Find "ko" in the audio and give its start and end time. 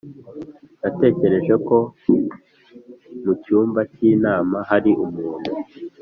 1.67-1.77